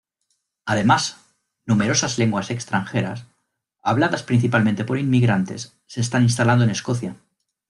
Además, 0.65 1.17
numerosas 1.67 2.17
lenguas 2.17 2.49
extranjeras, 2.49 3.25
habladas 3.83 4.23
principalmente 4.23 4.83
por 4.83 4.97
inmigrantes, 4.97 5.77
se 5.85 6.01
están 6.01 6.23
instalando 6.23 6.63
en 6.63 6.71
Escocia. 6.71 7.17